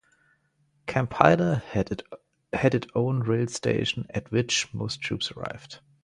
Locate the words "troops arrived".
4.99-5.79